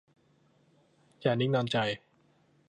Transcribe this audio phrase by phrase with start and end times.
[1.21, 1.77] อย่านิ่งนอนใจ